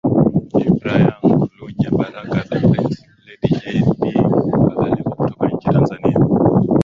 Ibrah 0.67 1.03
Young 1.07 1.49
Lunya 1.57 1.89
Baraka 1.97 2.37
Da 2.49 2.57
Prince 2.69 2.99
Lady 3.25 3.49
Jay 3.57 3.77
Dee 3.99 4.21
Baba 4.65 4.85
Levo 4.95 5.11
kutoka 5.15 5.45
nchini 5.47 5.73
Tanzania 5.73 6.17